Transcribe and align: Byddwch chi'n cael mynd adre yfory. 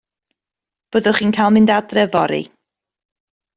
Byddwch 0.95 1.19
chi'n 1.19 1.35
cael 1.39 1.53
mynd 1.59 1.75
adre 1.77 2.09
yfory. 2.11 2.43